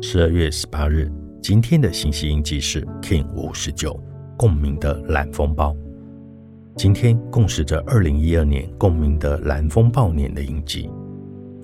[0.00, 1.10] 十二月十八日，
[1.42, 3.98] 今天的信息印记是 King 五十九
[4.36, 5.74] 共鸣的蓝风暴。
[6.76, 10.88] 今天共识着二零一二年共鸣的蓝风暴年的印记，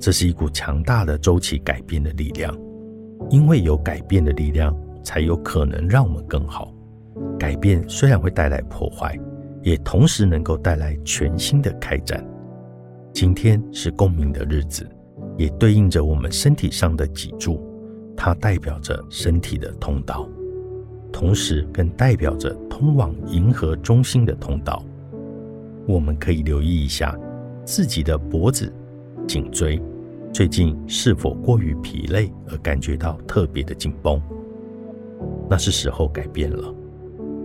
[0.01, 2.53] 这是一股强大的周期改变的力量。
[3.31, 6.75] 因为有改变的力量，才有可能让我们更好。
[7.39, 9.17] 改变虽然会带来破坏，
[9.63, 12.23] 也同时能够带来全新的开展。
[13.13, 14.85] 今天是共鸣的日子，
[15.39, 17.65] 也对应着我们身体上的脊柱。
[18.25, 20.27] 它代表着身体的通道，
[21.13, 24.83] 同时更代表着通往银河中心的通道。
[25.87, 27.15] 我们可以留意一下
[27.67, 28.73] 自己的脖子、
[29.29, 29.79] 颈椎，
[30.33, 34.19] 最近是否过于疲累而感觉到特别的紧绷？
[35.51, 36.75] 那是时候改变了。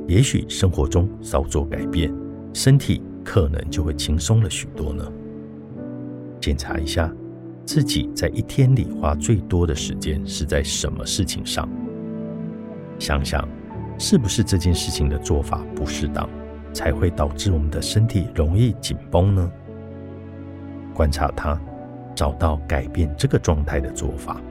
[0.08, 2.10] 也许生活中稍作改变，
[2.54, 5.04] 身体可能就会轻松了许多呢。
[6.40, 7.14] 检查一下。
[7.66, 11.70] 自己在一天里花最多的时间是在什么事情上？
[12.98, 13.48] 想想，
[13.98, 16.28] 是不是这件事情的做法不适当，
[16.74, 19.52] 才会导致我们的身体容易紧绷呢？
[20.94, 21.60] 观察它，
[22.16, 24.42] 找到改变这个状态的做法，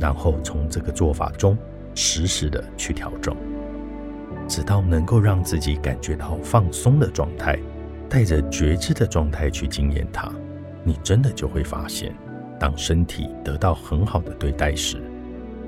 [0.00, 1.56] 然后从这个做法中
[1.94, 3.36] 实时的去调整，
[4.48, 7.56] 直到能够让自己感觉到放松的状态，
[8.08, 10.28] 带着觉知的状态去经验它。
[10.84, 12.14] 你真的就会发现，
[12.60, 15.02] 当身体得到很好的对待时，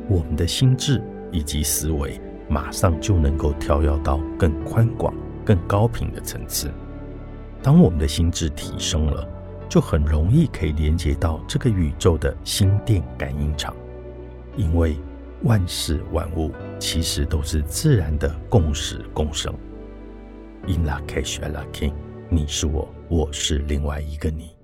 [0.09, 5.15] 我们的心智以及思维马上就能够跳跃到更宽广、
[5.45, 6.71] 更高频的层次。
[7.63, 9.29] 当我们的心智提升了，
[9.69, 13.75] 就很容易可以连接到这个宇宙的心电感应场，
[14.57, 14.97] 因为
[15.43, 19.53] 万事万物其实都是自然的共识共生。
[20.69, 21.93] In la cage, la king，
[22.29, 24.56] 你是我，我是另外一个你。